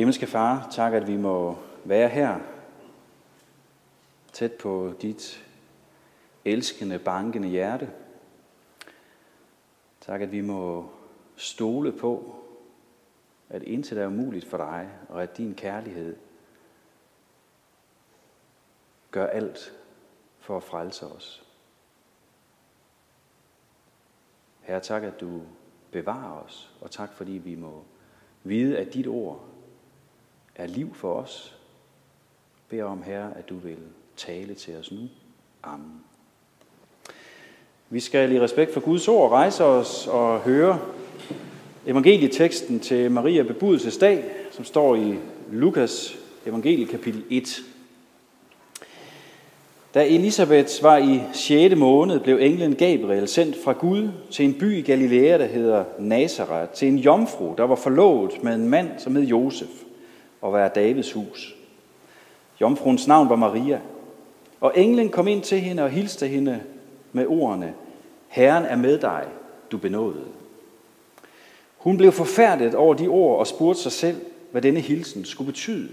[0.00, 2.40] Himmelske Far, tak at vi må være her,
[4.32, 5.46] tæt på dit
[6.44, 7.90] elskende, bankende hjerte.
[10.00, 10.90] Tak at vi må
[11.36, 12.34] stole på,
[13.48, 16.16] at intet er umuligt for dig, og at din kærlighed
[19.10, 19.72] gør alt
[20.38, 21.46] for at frelse os.
[24.60, 25.42] Herre, tak at du
[25.90, 27.84] bevarer os, og tak fordi vi må
[28.44, 29.49] vide, at dit ord
[30.56, 31.56] er liv for os.
[32.68, 33.76] Bed om, Herre, at du vil
[34.16, 35.08] tale til os nu.
[35.62, 36.00] Amen.
[37.90, 40.78] Vi skal i respekt for Guds ord rejse os og høre
[41.86, 45.14] evangelieteksten til Maria Bebudelsesdag, som står i
[45.50, 47.62] Lukas evangelie kapitel 1.
[49.94, 51.76] Da Elisabeth var i 6.
[51.76, 56.72] måned, blev englen Gabriel sendt fra Gud til en by i Galilea, der hedder Nazareth,
[56.72, 59.68] til en jomfru, der var forlovet med en mand, som hed Josef,
[60.40, 61.56] og var Davids hus.
[62.60, 63.80] Jomfruens navn var Maria,
[64.60, 66.62] og englen kom ind til hende og hilste hende
[67.12, 67.74] med ordene,
[68.28, 69.26] Herren er med dig,
[69.72, 70.26] du benådede.
[71.78, 74.16] Hun blev forfærdet over de ord og spurgte sig selv,
[74.50, 75.88] hvad denne hilsen skulle betyde.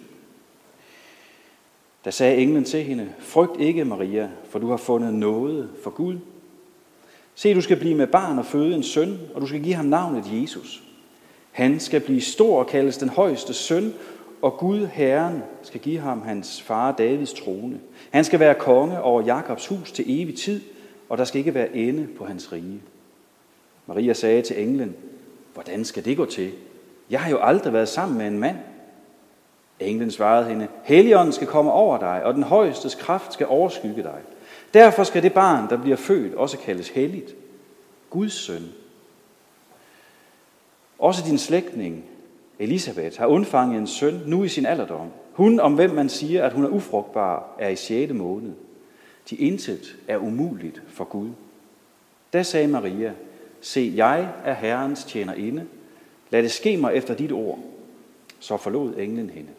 [2.05, 6.17] Da sagde englen til hende, frygt ikke, Maria, for du har fundet noget for Gud.
[7.35, 9.85] Se, du skal blive med barn og føde en søn, og du skal give ham
[9.85, 10.83] navnet Jesus.
[11.51, 13.93] Han skal blive stor og kaldes den højeste søn,
[14.41, 17.79] og Gud, Herren, skal give ham hans far Davids trone.
[18.11, 20.61] Han skal være konge over Jakobs hus til evig tid,
[21.09, 22.81] og der skal ikke være ende på hans rige.
[23.85, 24.95] Maria sagde til englen,
[25.53, 26.51] hvordan skal det gå til?
[27.09, 28.57] Jeg har jo aldrig været sammen med en mand.
[29.79, 34.19] Englen svarede hende, Helligånden skal komme over dig, og den højestes kraft skal overskygge dig.
[34.73, 37.35] Derfor skal det barn, der bliver født, også kaldes helligt.
[38.09, 38.63] Guds søn.
[40.99, 42.05] Også din slægtning,
[42.59, 45.07] Elisabeth, har undfanget en søn nu i sin alderdom.
[45.33, 48.13] Hun, om hvem man siger, at hun er ufrugtbar, er i 6.
[48.13, 48.53] måned.
[49.29, 51.29] De intet er umuligt for Gud.
[52.33, 53.13] Da sagde Maria,
[53.61, 55.65] se, jeg er Herrens tjenerinde.
[56.29, 57.59] Lad det ske mig efter dit ord.
[58.39, 59.49] Så forlod englen hende.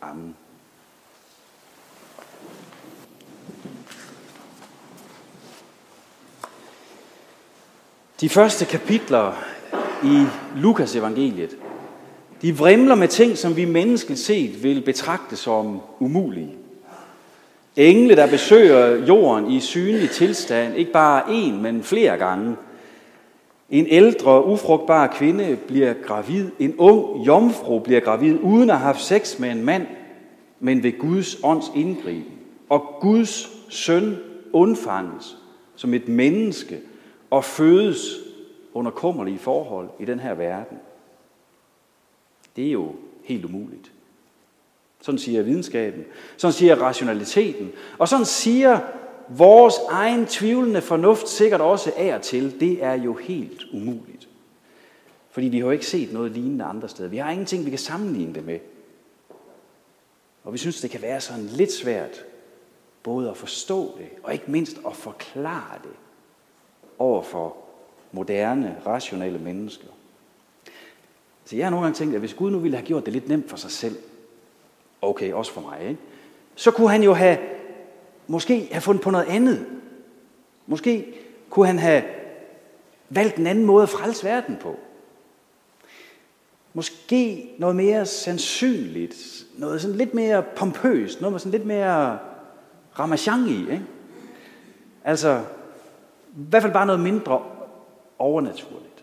[0.00, 0.36] Amen.
[8.20, 9.32] De første kapitler
[10.04, 10.24] i
[10.56, 11.58] Lukas evangeliet,
[12.42, 16.54] de vrimler med ting, som vi menneskeligt set vil betragte som umulige.
[17.76, 22.56] Engle, der besøger jorden i synlig tilstand, ikke bare en, men flere gange.
[23.70, 26.50] En ældre, ufrugtbar kvinde bliver gravid.
[26.58, 29.86] En ung jomfru bliver gravid, uden at have haft sex med en mand,
[30.60, 32.32] men ved Guds ånds indgriben.
[32.68, 34.16] Og Guds søn
[34.52, 35.36] undfanges
[35.76, 36.78] som et menneske
[37.30, 38.00] og fødes
[38.74, 40.78] under kummerlige forhold i den her verden.
[42.56, 42.94] Det er jo
[43.24, 43.92] helt umuligt.
[45.00, 46.04] Sådan siger videnskaben.
[46.36, 47.72] Sådan siger rationaliteten.
[47.98, 48.80] Og sådan siger
[49.28, 52.60] vores egen tvivlende fornuft sikkert også af og til.
[52.60, 54.28] Det er jo helt umuligt.
[55.30, 57.08] Fordi vi har jo ikke set noget lignende andre steder.
[57.08, 58.58] Vi har ingenting, vi kan sammenligne det med.
[60.44, 62.24] Og vi synes, det kan være sådan lidt svært
[63.02, 65.96] både at forstå det, og ikke mindst at forklare det
[66.98, 67.56] over for
[68.12, 69.88] moderne, rationelle mennesker.
[71.46, 73.28] Så jeg har nogle gange tænkt, at hvis Gud nu ville have gjort det lidt
[73.28, 73.96] nemt for sig selv,
[75.02, 76.00] okay, også for mig, ikke?
[76.54, 77.38] så kunne han jo have,
[78.26, 79.66] måske have fundet på noget andet.
[80.66, 81.14] Måske
[81.50, 82.02] kunne han have
[83.08, 84.76] valgt en anden måde at frelse verden på.
[86.74, 92.18] Måske noget mere sandsynligt, noget sådan lidt mere pompøst, noget med sådan lidt mere
[92.98, 93.60] ramachan i.
[93.60, 93.84] Ikke?
[95.04, 95.40] Altså,
[96.30, 97.42] i hvert fald bare noget mindre
[98.18, 98.95] overnaturligt.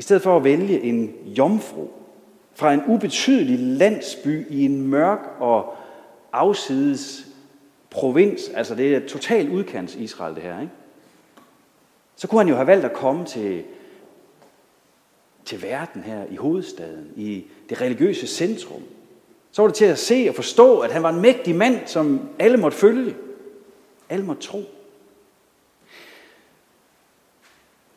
[0.00, 1.88] I stedet for at vælge en jomfru
[2.54, 5.76] fra en ubetydelig landsby i en mørk og
[6.32, 7.26] afsides
[7.90, 10.72] provins, altså det er totalt udkants Israel det her, ikke?
[12.16, 13.64] så kunne han jo have valgt at komme til,
[15.44, 18.82] til verden her i hovedstaden, i det religiøse centrum.
[19.50, 22.28] Så var det til at se og forstå, at han var en mægtig mand, som
[22.38, 23.16] alle måtte følge.
[24.08, 24.62] Alle måtte tro.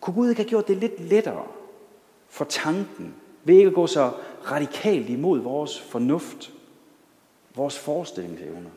[0.01, 1.47] Kunne Gud ikke have gjort det lidt lettere
[2.33, 4.11] for tanken, ved ikke at gå så
[4.51, 6.53] radikalt imod vores fornuft,
[7.55, 8.69] vores forestillingsevner.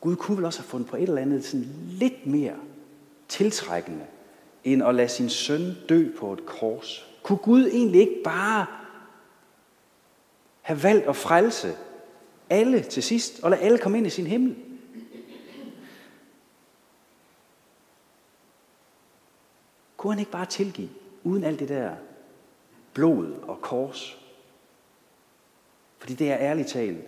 [0.00, 2.56] Gud kunne vel også have fundet på et eller andet sådan lidt mere
[3.28, 4.06] tiltrækkende,
[4.64, 7.08] end at lade sin søn dø på et kors.
[7.22, 8.66] Kunne Gud egentlig ikke bare
[10.60, 11.76] have valgt at frelse
[12.50, 14.56] alle til sidst, og lade alle komme ind i sin himmel?
[20.00, 20.88] Kunne han ikke bare tilgive?
[21.24, 21.96] uden alt det der
[22.94, 24.18] blod og kors.
[25.98, 27.04] Fordi det er ærligt talt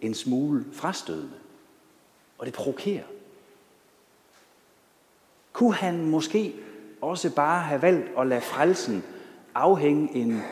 [0.00, 1.34] en smule frastødende.
[2.38, 3.04] Og det provokerer.
[5.52, 6.54] Kunne han måske
[7.00, 9.04] også bare have valgt at lade frelsen
[9.54, 10.42] afhænge en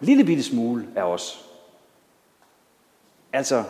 [0.00, 1.50] lille bitte smule af os?
[3.32, 3.64] Altså,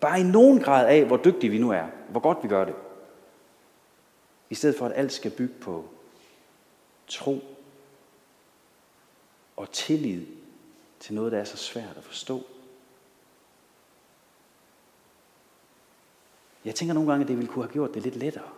[0.00, 2.74] bare i nogen grad af, hvor dygtige vi nu er, hvor godt vi gør det.
[4.50, 5.84] I stedet for, at alt skal bygge på
[7.08, 7.56] tro
[9.56, 10.26] og tillid
[11.00, 12.46] til noget, der er så svært at forstå.
[16.64, 18.50] Jeg tænker nogle gange, at det ville kunne have gjort det lidt lettere.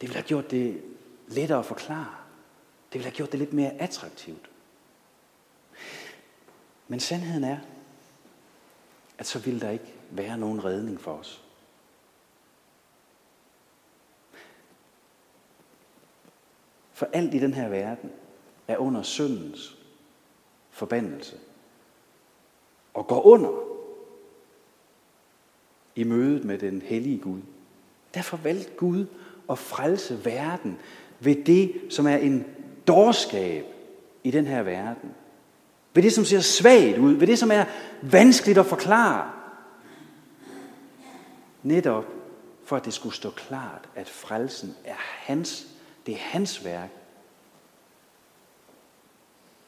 [0.00, 0.82] Det ville have gjort det
[1.28, 2.16] lettere at forklare.
[2.92, 4.50] Det ville have gjort det lidt mere attraktivt.
[6.88, 7.58] Men sandheden er,
[9.18, 11.44] at så ville der ikke være nogen redning for os.
[16.98, 18.10] For alt i den her verden
[18.68, 19.76] er under syndens
[20.70, 21.36] forbandelse.
[22.94, 23.50] Og går under
[25.96, 27.40] i mødet med den hellige Gud.
[28.14, 29.06] Derfor valgte Gud
[29.50, 30.78] at frelse verden
[31.20, 32.46] ved det, som er en
[32.86, 33.64] dårskab
[34.24, 35.10] i den her verden.
[35.94, 37.12] Ved det, som ser svagt ud.
[37.12, 37.64] Ved det, som er
[38.02, 39.30] vanskeligt at forklare.
[41.62, 42.04] Netop
[42.64, 45.77] for at det skulle stå klart, at frelsen er hans.
[46.08, 46.90] Det er hans værk.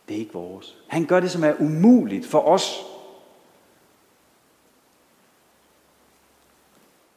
[0.08, 0.78] Det er ikke vores.
[0.88, 2.82] Han gør det, som er umuligt for os.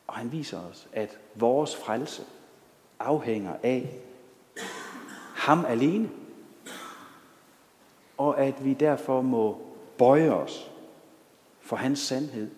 [0.08, 2.24] Og han viser os, at vores frelse
[3.00, 4.00] afhænger af
[5.36, 6.10] ham alene.
[8.18, 9.62] Og at vi derfor må
[9.98, 10.72] bøje os
[11.62, 12.52] for hans sandhed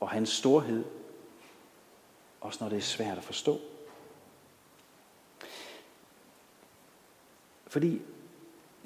[0.00, 0.84] og hans storhed,
[2.40, 3.60] også når det er svært at forstå.
[7.68, 8.00] Fordi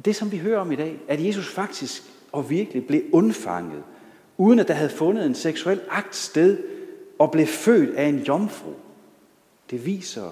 [0.05, 2.03] det, som vi hører om i dag, at Jesus faktisk
[2.33, 3.83] og virkelig blev undfanget,
[4.37, 6.59] uden at der havde fundet en seksuel akt sted,
[7.19, 8.73] og blev født af en jomfru,
[9.71, 10.31] det viser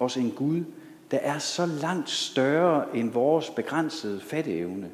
[0.00, 0.64] os en Gud,
[1.10, 4.90] der er så langt større end vores begrænsede fatteevne.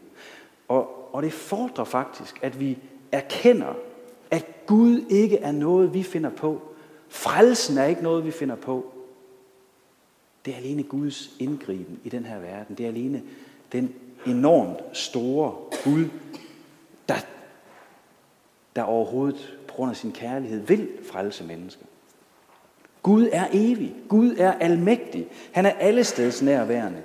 [0.68, 2.78] Og, og det fordrer faktisk, at vi
[3.12, 3.74] erkender,
[4.30, 6.62] at Gud ikke er noget, vi finder på.
[7.08, 8.92] Frelsen er ikke noget, vi finder på.
[10.44, 12.76] Det er alene Guds indgriben i den her verden.
[12.76, 13.22] Det er alene
[13.72, 13.94] den
[14.26, 15.54] enormt store
[15.84, 16.08] Gud,
[17.08, 17.14] der,
[18.76, 21.84] der overhovedet på grund af sin kærlighed vil frelse mennesker.
[23.02, 23.94] Gud er evig.
[24.08, 25.28] Gud er almægtig.
[25.52, 27.02] Han er allesteds nærværende.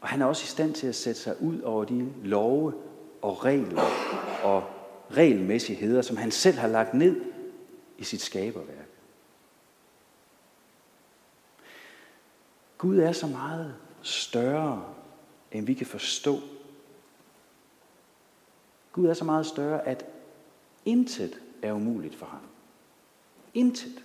[0.00, 2.72] Og han er også i stand til at sætte sig ud over de love
[3.22, 3.82] og regler
[4.42, 4.64] og
[5.10, 7.20] regelmæssigheder, som han selv har lagt ned
[7.98, 8.83] i sit skaberværk.
[12.84, 14.84] Gud er så meget større,
[15.52, 16.40] end vi kan forstå.
[18.92, 20.06] Gud er så meget større, at
[20.84, 22.40] intet er umuligt for ham.
[23.54, 24.04] Intet.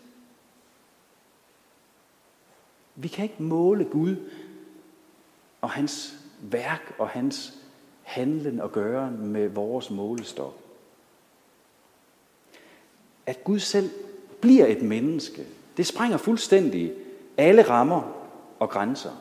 [2.95, 4.15] Vi kan ikke måle Gud
[5.61, 7.53] og hans værk og hans
[8.01, 10.53] handlen og gøren med vores målestok.
[13.25, 13.89] At Gud selv
[14.41, 15.47] bliver et menneske,
[15.77, 16.93] det sprænger fuldstændig
[17.37, 18.18] alle rammer
[18.59, 19.11] og grænser.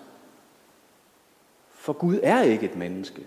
[1.70, 3.26] For Gud er ikke et menneske.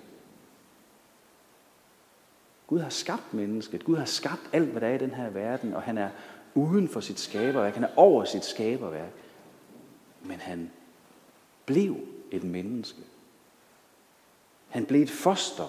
[2.68, 3.86] Gud har skabt mennesket.
[3.86, 6.10] Gud har skabt alt, hvad der er i den her verden, og han er
[6.56, 7.74] uden for sit skaberværk.
[7.74, 9.12] Han er over sit skaberværk.
[10.22, 10.72] Men han
[11.65, 11.98] blev
[12.32, 13.01] et menneske.
[14.70, 15.68] Han blev et foster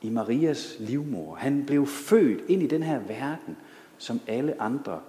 [0.00, 1.34] i Marias livmor.
[1.34, 3.56] Han blev født ind i den her verden,
[3.98, 5.00] som alle andre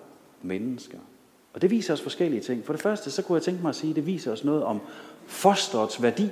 [0.41, 1.00] mennesker.
[1.58, 2.66] Og det viser os forskellige ting.
[2.66, 4.64] For det første, så kunne jeg tænke mig at sige, at det viser os noget
[4.64, 4.82] om
[5.26, 6.30] fosterets værdi.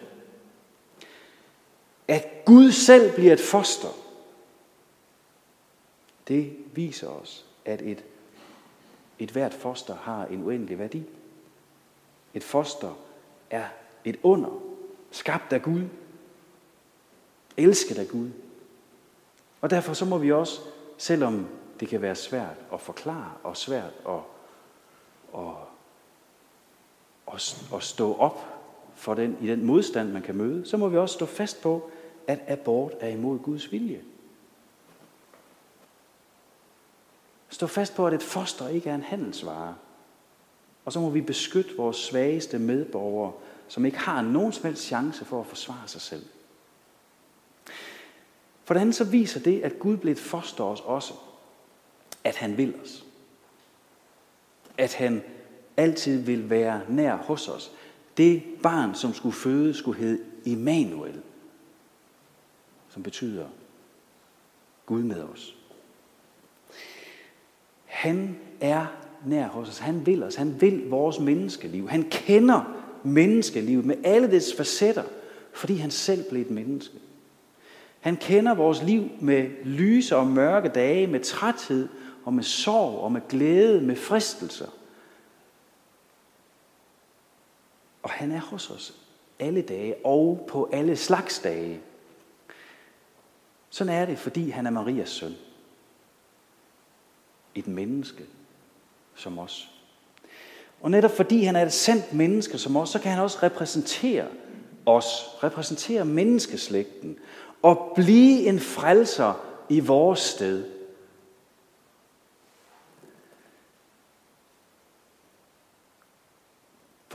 [2.08, 3.88] At Gud selv bliver et foster,
[6.27, 8.03] det viser os, at et,
[9.20, 11.03] et hvert foster har en uendelig værdi.
[12.34, 12.98] Et foster
[13.50, 13.65] er
[14.03, 14.62] et under,
[15.12, 15.84] skabt af Gud,
[17.58, 18.29] elsket af Gud.
[19.62, 20.62] Og derfor så må vi også,
[20.98, 21.48] selvom
[21.79, 24.20] det kan være svært at forklare og svært at,
[25.34, 25.58] og,
[27.25, 27.39] og,
[27.72, 28.55] og stå op
[28.96, 31.89] for den, i den modstand, man kan møde, så må vi også stå fast på,
[32.27, 34.01] at abort er imod Guds vilje.
[37.50, 39.75] Stå fast på, at et foster ikke er en handelsvare.
[40.86, 43.32] Og så må vi beskytte vores svageste medborgere,
[43.67, 46.25] som ikke har nogen som helst chance for at forsvare sig selv.
[48.63, 51.13] For det andet så viser det, at Gud blev et foster os også,
[52.24, 53.05] at han vil os.
[54.77, 55.22] At han
[55.77, 57.72] altid vil være nær hos os.
[58.17, 61.22] Det barn, som skulle føde, skulle hedde Immanuel,
[62.89, 63.46] som betyder
[64.86, 65.55] Gud med os.
[67.86, 68.86] Han er
[69.25, 69.77] nær hos os.
[69.77, 70.36] Han vil os.
[70.36, 71.89] Han vil vores menneskeliv.
[71.89, 75.03] Han kender menneskelivet med alle dets facetter,
[75.53, 76.98] fordi han selv blev et menneske.
[78.00, 81.88] Han kender vores liv med lyse og mørke dage, med træthed
[82.25, 84.67] og med sorg og med glæde, med fristelser.
[88.03, 88.94] Og han er hos os
[89.39, 91.82] alle dage og på alle slags dage.
[93.70, 95.36] Sådan er det, fordi han er Marias søn.
[97.55, 98.25] Et menneske
[99.15, 99.72] som os.
[100.82, 104.27] Og netop fordi han er et sandt menneske som os, så kan han også repræsentere
[104.86, 105.05] os,
[105.44, 107.17] repræsentere menneskeslægten
[107.62, 109.34] og blive en frelser
[109.70, 110.65] i vores sted.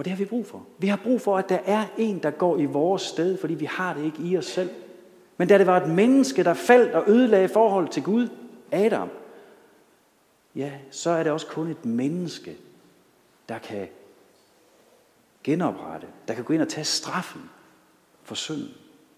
[0.00, 0.66] For det har vi brug for.
[0.78, 3.64] Vi har brug for, at der er en, der går i vores sted, fordi vi
[3.64, 4.70] har det ikke i os selv.
[5.36, 8.28] Men da det var et menneske, der faldt og ødelagde forhold til Gud,
[8.72, 9.08] Adam,
[10.54, 12.56] ja, så er det også kun et menneske,
[13.48, 13.88] der kan
[15.44, 17.50] genoprette, der kan gå ind og tage straffen
[18.22, 18.74] for synden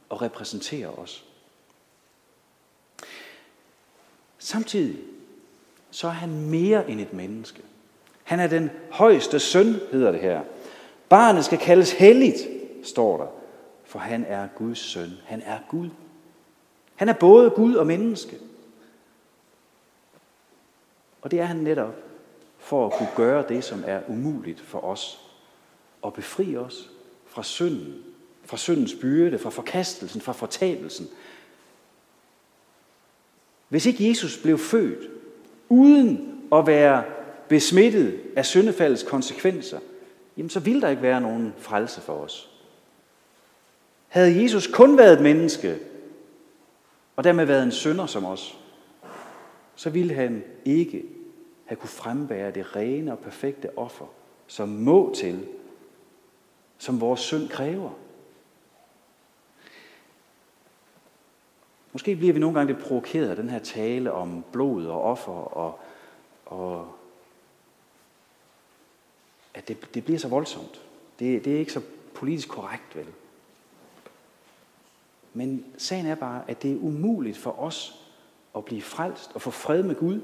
[0.09, 1.25] og repræsentere os.
[4.39, 4.99] Samtidig
[5.91, 7.63] så er han mere end et menneske.
[8.25, 10.43] Han er den højeste søn, hedder det her.
[11.13, 12.39] Barnet skal kaldes helligt,
[12.83, 13.27] står der,
[13.85, 15.11] for han er Guds søn.
[15.25, 15.89] Han er Gud.
[16.95, 18.39] Han er både Gud og menneske.
[21.23, 21.95] Og det er han netop
[22.59, 25.21] for at kunne gøre det, som er umuligt for os.
[26.03, 26.91] Og befri os
[27.27, 27.95] fra synden,
[28.45, 31.09] fra syndens byrde, fra forkastelsen, fra fortabelsen.
[33.69, 35.11] Hvis ikke Jesus blev født
[35.69, 37.05] uden at være
[37.49, 39.79] besmittet af syndefaldets konsekvenser,
[40.37, 42.51] jamen så ville der ikke være nogen frelse for os.
[44.09, 45.79] Havde Jesus kun været et menneske,
[47.17, 48.59] og dermed været en sønder som os,
[49.75, 51.05] så ville han ikke
[51.65, 54.07] have kunne frembære det rene og perfekte offer,
[54.47, 55.47] som må til,
[56.79, 57.91] som vores synd kræver.
[61.93, 65.33] Måske bliver vi nogle gange lidt provokeret af den her tale om blod og offer,
[65.33, 65.79] og,
[66.47, 66.95] og
[69.55, 70.81] at det, det bliver så voldsomt.
[71.19, 71.83] Det, det er ikke så
[72.15, 73.07] politisk korrekt, vel?
[75.35, 78.03] Men sagen er bare, at det er umuligt for os
[78.57, 80.21] at blive frelst og få fred med Gud,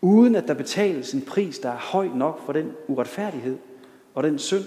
[0.00, 3.58] uden at der betales en pris, der er høj nok for den uretfærdighed
[4.14, 4.64] og den synd,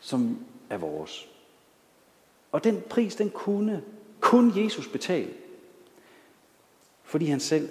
[0.00, 0.38] som
[0.70, 1.28] er vores.
[2.52, 3.82] Og den pris, den kunne
[4.20, 5.30] kun Jesus betale,
[7.02, 7.68] fordi han selv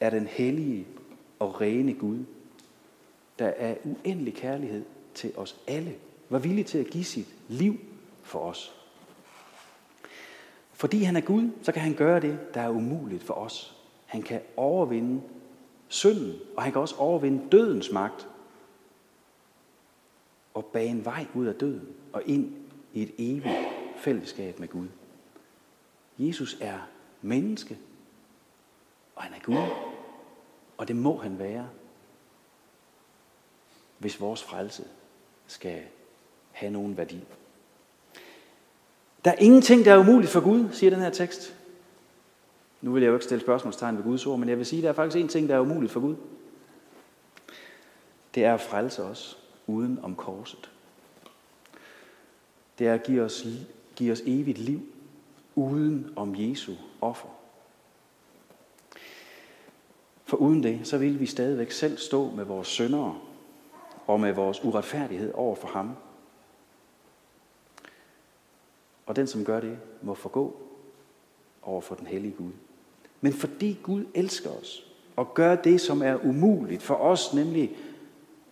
[0.00, 0.86] er den hellige
[1.38, 2.24] og rene Gud,
[3.38, 5.94] der er uendelig kærlighed til os alle,
[6.28, 7.78] var villig til at give sit liv
[8.22, 8.74] for os.
[10.72, 13.76] Fordi han er Gud, så kan han gøre det, der er umuligt for os.
[14.06, 15.22] Han kan overvinde
[15.88, 18.28] synden, og han kan også overvinde dødens magt
[20.54, 22.54] og bane vej ud af døden og ind
[22.92, 23.56] i et evigt
[23.96, 24.86] fællesskab med Gud.
[26.18, 26.78] Jesus er
[27.22, 27.78] menneske,
[29.16, 29.70] og han er Gud,
[30.76, 31.68] og det må han være,
[33.98, 34.84] hvis vores frelse
[35.46, 35.82] skal
[36.52, 37.20] have nogen værdi.
[39.24, 41.56] Der er ingenting, der er umuligt for Gud, siger den her tekst.
[42.80, 44.82] Nu vil jeg jo ikke stille spørgsmålstegn ved Guds ord, men jeg vil sige, at
[44.82, 46.16] der er faktisk en ting, der er umuligt for Gud.
[48.34, 50.70] Det er at frelse os uden om korset.
[52.78, 53.46] Det er at give os,
[53.96, 54.80] give os evigt liv
[55.54, 57.28] uden om Jesu offer.
[60.24, 63.20] For uden det, så vil vi stadigvæk selv stå med vores syndere
[64.06, 65.96] og med vores uretfærdighed over for ham.
[69.06, 70.56] Og den, som gør det, må forgå
[71.62, 72.52] over for den hellige Gud.
[73.20, 74.86] Men fordi Gud elsker os
[75.16, 77.76] og gør det, som er umuligt for os, nemlig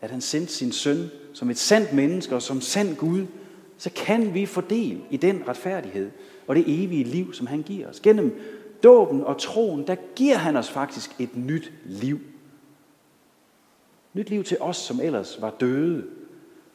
[0.01, 3.27] at han sendte sin søn som et sandt menneske og som sand Gud,
[3.79, 6.11] så kan vi få del i den retfærdighed
[6.47, 8.01] og det evige liv, som han giver os.
[8.01, 8.41] Gennem
[8.83, 12.21] dåben og troen, der giver han os faktisk et nyt liv.
[14.15, 16.07] Nyt liv til os, som ellers var døde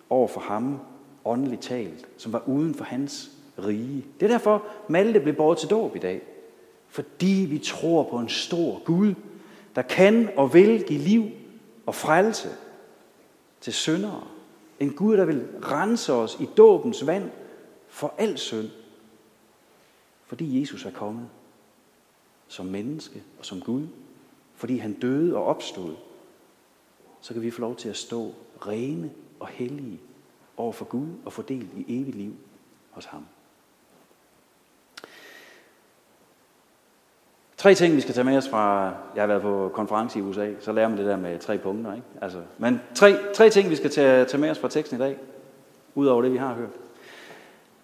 [0.10, 0.80] over for ham,
[1.26, 4.06] åndeligt talt, som var uden for hans rige.
[4.20, 6.22] Det er derfor, Malte blev båret til dåb i dag.
[6.88, 9.14] Fordi vi tror på en stor Gud,
[9.76, 11.26] der kan og vil give liv
[11.86, 12.50] og frelse
[13.62, 14.24] til syndere.
[14.80, 17.30] En Gud, der vil rense os i dåbens vand
[17.88, 18.70] for al synd.
[20.26, 21.28] Fordi Jesus er kommet
[22.48, 23.88] som menneske og som Gud.
[24.56, 25.96] Fordi han døde og opstod.
[27.22, 28.34] Så kan vi få lov til at stå
[28.68, 30.00] rene og hellige
[30.58, 32.34] over for Gud og få del i evigt liv
[32.92, 33.26] hos ham.
[37.58, 40.52] Tre ting, vi skal tage med os fra, jeg har været på konference i USA,
[40.60, 41.94] så lærer man det der med tre punkter.
[41.94, 42.08] Ikke?
[42.22, 45.18] Altså, men tre, tre ting, vi skal tage, tage med os fra teksten i dag,
[45.96, 46.70] udover det, vi har hørt.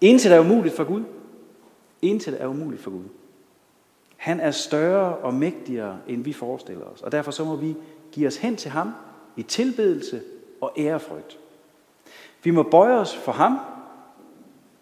[0.00, 1.02] Intet er umuligt for Gud.
[2.02, 3.04] Intet er umuligt for Gud.
[4.16, 7.02] Han er større og mægtigere, end vi forestiller os.
[7.02, 7.76] Og derfor så må vi
[8.12, 8.92] give os hen til ham
[9.36, 10.22] i tilbedelse
[10.60, 11.38] og ærefrygt.
[12.42, 13.58] Vi må bøje os for ham,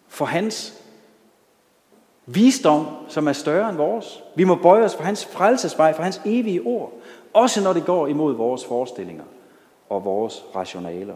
[0.07, 0.81] for hans
[2.25, 4.23] visdom, som er større end vores.
[4.35, 6.93] Vi må bøje os for hans frelsesvej, for hans evige ord.
[7.33, 9.23] Også når det går imod vores forestillinger
[9.89, 11.15] og vores rationaler.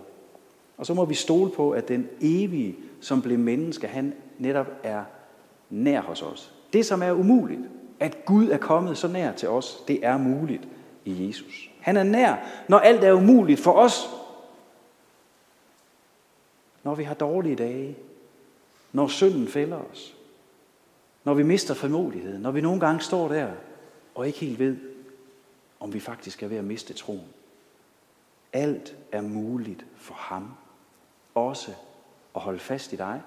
[0.78, 5.04] Og så må vi stole på, at den evige, som blev menneske, han netop er
[5.70, 6.52] nær hos os.
[6.74, 7.62] Det, som er umuligt,
[8.00, 10.68] at Gud er kommet så nær til os, det er muligt
[11.06, 11.69] i Jesus.
[11.80, 12.36] Han er nær,
[12.68, 14.10] når alt er umuligt for os.
[16.84, 17.98] Når vi har dårlige dage,
[18.92, 20.16] når synden fælder os,
[21.24, 22.40] når vi mister formodighed.
[22.40, 23.52] når vi nogle gange står der
[24.16, 24.78] og ikke helt ved,
[25.80, 27.28] om vi faktisk er ved at miste troen.
[28.54, 30.52] Alt er muligt for ham.
[31.36, 31.74] Også
[32.36, 33.22] at holde fast i dig,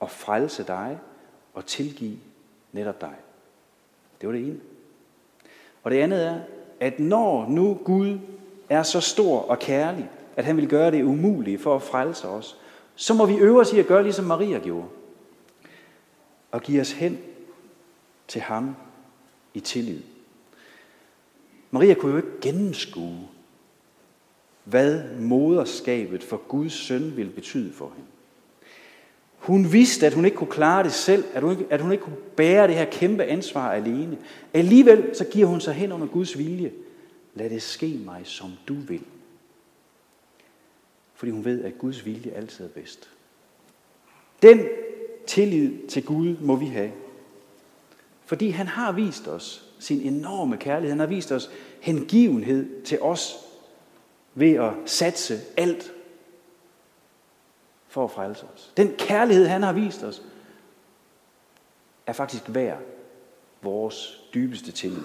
[0.00, 0.98] og frelse dig,
[1.54, 2.18] og tilgive
[2.72, 3.14] netop dig.
[4.20, 4.60] Det var det ene.
[5.82, 6.40] Og det andet er,
[6.80, 8.18] at når nu Gud
[8.68, 12.56] er så stor og kærlig, at han vil gøre det umulige for at frelse os,
[12.94, 14.88] så må vi øve os i at gøre ligesom Maria gjorde.
[16.50, 17.18] Og give os hen
[18.28, 18.76] til ham
[19.54, 20.02] i tillid.
[21.70, 23.28] Maria kunne jo ikke gennemskue,
[24.64, 28.08] hvad moderskabet for Guds søn ville betyde for hende.
[29.46, 32.04] Hun vidste, at hun ikke kunne klare det selv, at hun, ikke, at hun ikke
[32.04, 34.18] kunne bære det her kæmpe ansvar alene.
[34.54, 36.72] Alligevel så giver hun sig hen under Guds vilje.
[37.34, 39.00] Lad det ske mig, som du vil.
[41.14, 43.10] Fordi hun ved, at Guds vilje altid er bedst.
[44.42, 44.60] Den
[45.26, 46.92] tillid til Gud må vi have.
[48.24, 50.90] Fordi han har vist os sin enorme kærlighed.
[50.90, 53.36] Han har vist os hengivenhed til os
[54.34, 55.92] ved at satse alt
[57.96, 58.72] for at frelse os.
[58.76, 60.22] Den kærlighed, han har vist os,
[62.06, 62.78] er faktisk værd
[63.62, 65.02] vores dybeste tillid.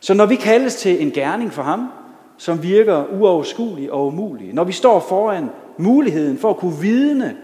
[0.00, 1.88] Så når vi kaldes til en gerning for ham,
[2.36, 7.36] som virker uoverskuelig og umulig, når vi står foran muligheden for at kunne vidne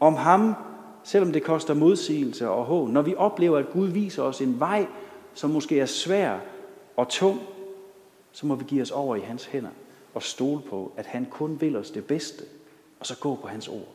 [0.00, 0.54] om ham,
[1.02, 4.86] selvom det koster modsigelse og håb, når vi oplever, at Gud viser os en vej,
[5.34, 6.38] som måske er svær
[6.96, 7.40] og tung,
[8.32, 9.70] så må vi give os over i hans hænder
[10.14, 12.44] og stole på, at han kun vil os det bedste,
[13.02, 13.88] og så gå på hans ord.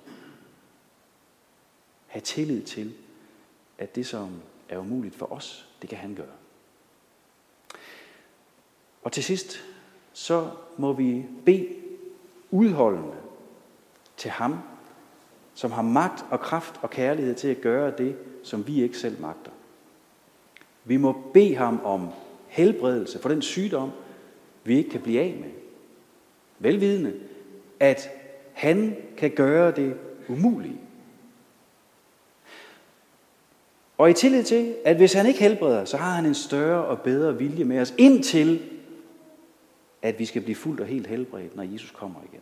[2.07, 2.93] Ha' tillid til,
[3.77, 6.35] at det, som er umuligt for os, det kan han gøre.
[9.03, 9.63] Og til sidst,
[10.13, 11.67] så må vi bede
[12.51, 13.17] udholdende
[14.17, 14.59] til ham,
[15.53, 19.21] som har magt og kraft og kærlighed til at gøre det, som vi ikke selv
[19.21, 19.51] magter.
[20.83, 22.09] Vi må bede ham om
[22.47, 23.91] helbredelse for den sygdom,
[24.63, 25.51] vi ikke kan blive af med.
[26.59, 27.19] Velvidende,
[27.79, 28.09] at
[28.57, 29.97] han kan gøre det
[30.29, 30.79] umulige.
[33.97, 37.01] Og i tillid til, at hvis han ikke helbreder, så har han en større og
[37.01, 38.61] bedre vilje med os, indtil
[40.01, 42.41] at vi skal blive fuldt og helt helbredt, når Jesus kommer igen.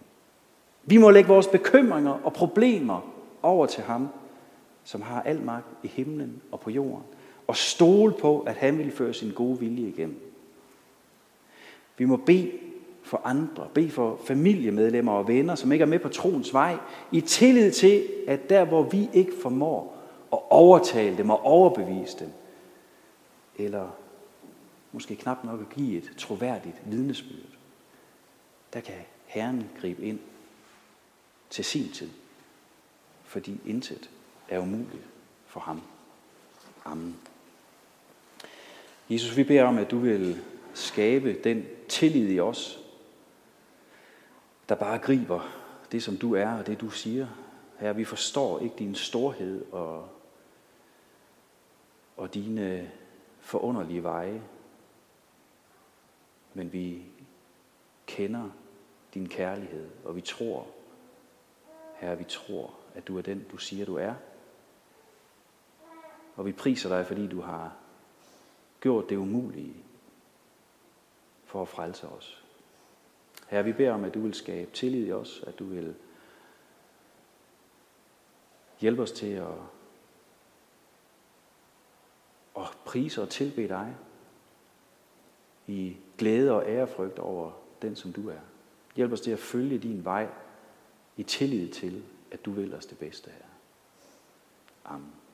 [0.84, 4.08] Vi må lægge vores bekymringer og problemer over til ham,
[4.84, 7.04] som har al magt i himlen og på jorden,
[7.48, 10.22] og stole på, at han vil føre sin gode vilje igennem.
[11.98, 12.52] Vi må bede
[13.06, 16.78] for andre, Bed for familiemedlemmer og venner, som ikke er med på troens vej,
[17.12, 19.98] i tillid til, at der hvor vi ikke formår
[20.34, 22.30] at overtale dem og overbevise dem,
[23.56, 23.90] eller
[24.92, 27.58] måske knap nok at give et troværdigt vidnesbyrd,
[28.74, 30.20] der kan Herren gribe ind
[31.50, 32.10] til sin tid,
[33.24, 34.10] fordi intet
[34.50, 35.06] er umuligt
[35.46, 35.82] for ham.
[36.86, 37.16] Amen.
[39.10, 40.38] Jesus, vi beder om, at du vil
[40.74, 42.85] skabe den tillid i os,
[44.70, 45.42] der bare griber
[45.92, 47.28] det, som du er og det, du siger.
[47.80, 50.10] Herre, vi forstår ikke din storhed og,
[52.18, 52.92] og dine
[53.40, 54.42] forunderlige veje,
[56.54, 57.06] men vi
[58.06, 58.50] kender
[59.14, 60.68] din kærlighed, og vi tror,
[61.96, 64.14] Herre, vi tror, at du er den, du siger, du er.
[66.36, 67.74] Og vi priser dig, fordi du har
[68.82, 69.76] gjort det umulige
[71.46, 72.45] for at frelse os.
[73.48, 75.96] Herre, vi beder om, at du vil skabe tillid i os, at du vil
[78.80, 79.48] hjælpe os til at,
[82.58, 83.96] at prise og tilbe dig
[85.68, 88.40] i glæde og ærefrygt over den, som du er.
[88.96, 90.28] Hjælp os til at følge din vej
[91.18, 93.46] i tillid til, at du vil os det bedste her.
[94.86, 95.25] Amen.